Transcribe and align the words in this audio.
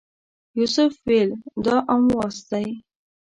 یوسف 0.57 0.93
ویل 1.07 1.31
دا 1.65 1.75
امواس 1.93 2.37
دی. 2.49 2.67